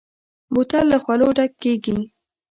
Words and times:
بوتل 0.53 0.85
له 0.91 0.97
خولو 1.03 1.27
ډک 1.37 1.51
کېږي. 1.63 1.97